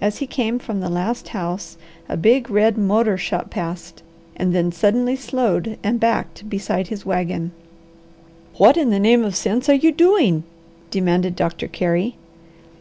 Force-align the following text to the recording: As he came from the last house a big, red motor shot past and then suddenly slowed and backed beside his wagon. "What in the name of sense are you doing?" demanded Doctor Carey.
As 0.00 0.18
he 0.18 0.28
came 0.28 0.60
from 0.60 0.78
the 0.78 0.88
last 0.88 1.30
house 1.30 1.76
a 2.08 2.16
big, 2.16 2.48
red 2.50 2.78
motor 2.78 3.18
shot 3.18 3.50
past 3.50 4.04
and 4.36 4.54
then 4.54 4.70
suddenly 4.70 5.16
slowed 5.16 5.76
and 5.82 5.98
backed 5.98 6.48
beside 6.48 6.86
his 6.86 7.04
wagon. 7.04 7.50
"What 8.58 8.76
in 8.76 8.90
the 8.90 9.00
name 9.00 9.24
of 9.24 9.34
sense 9.34 9.68
are 9.68 9.74
you 9.74 9.90
doing?" 9.90 10.44
demanded 10.92 11.34
Doctor 11.34 11.66
Carey. 11.66 12.14